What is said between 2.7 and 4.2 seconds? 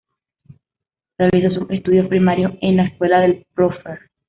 la escuela del Profr.